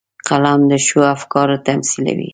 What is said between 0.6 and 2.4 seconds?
د ښو افکارو تمثیلوي